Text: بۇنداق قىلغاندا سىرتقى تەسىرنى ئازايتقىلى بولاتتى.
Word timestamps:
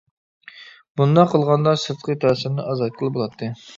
بۇنداق 1.01 1.29
قىلغاندا 1.33 1.73
سىرتقى 1.83 2.17
تەسىرنى 2.25 2.67
ئازايتقىلى 2.73 3.13
بولاتتى. 3.19 3.53